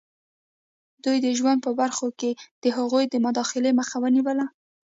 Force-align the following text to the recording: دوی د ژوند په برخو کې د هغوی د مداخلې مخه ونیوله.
دوی 1.03 1.17
د 1.25 1.27
ژوند 1.37 1.59
په 1.65 1.71
برخو 1.79 2.07
کې 2.19 2.31
د 2.63 2.65
هغوی 2.77 3.05
د 3.09 3.15
مداخلې 3.25 3.71
مخه 3.79 3.95
ونیوله. 4.03 4.45